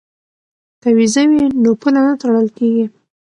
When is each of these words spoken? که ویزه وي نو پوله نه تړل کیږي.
که 0.81 0.89
ویزه 0.97 1.23
وي 1.29 1.41
نو 1.63 1.71
پوله 1.81 2.01
نه 2.07 2.13
تړل 2.21 2.47
کیږي. 2.57 2.85